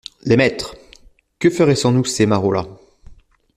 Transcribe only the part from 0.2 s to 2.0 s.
Les maîtres! que feraient sans